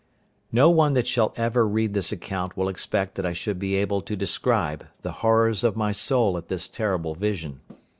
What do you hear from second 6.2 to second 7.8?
at this terrible vision.